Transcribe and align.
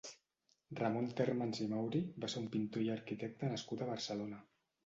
Ramon 0.79 1.09
Térmens 1.19 1.61
i 1.65 1.69
Mauri 1.75 2.01
va 2.25 2.31
ser 2.35 2.43
un 2.47 2.49
pintor 2.57 2.87
i 2.87 2.91
arquitecte 2.97 3.51
nascut 3.55 3.85
a 3.89 3.93
Barcelona. 3.95 4.43